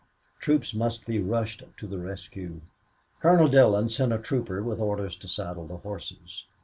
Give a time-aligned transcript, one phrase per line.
[0.39, 2.61] Troops must be rushed to the rescue.
[3.21, 6.45] Colonel Dillon sent a trooper with orders to saddle the horses.